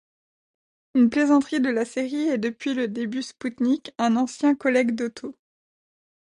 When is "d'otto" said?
4.95-5.35